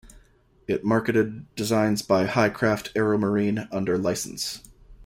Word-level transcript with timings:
It 0.67 0.83
marketed 0.83 1.45
designs 1.53 2.01
by 2.01 2.25
HighCraft 2.25 2.91
AeroMarine 2.95 3.67
under 3.71 3.99
licence. 3.99 4.63